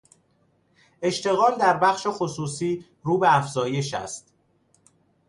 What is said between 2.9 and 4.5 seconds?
رو به افزایش است.